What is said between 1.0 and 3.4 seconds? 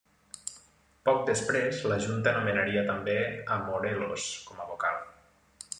Poc després, la Junta nomenaria també